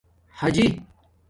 حجِی 0.39 0.81